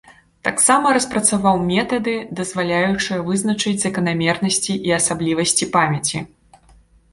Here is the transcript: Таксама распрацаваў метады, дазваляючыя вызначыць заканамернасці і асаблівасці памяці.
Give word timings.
Таксама 0.45 0.93
распрацаваў 0.97 1.59
метады, 1.71 2.15
дазваляючыя 2.39 3.19
вызначыць 3.29 3.75
заканамернасці 3.85 4.81
і 4.91 4.99
асаблівасці 4.99 5.71
памяці. 5.79 6.27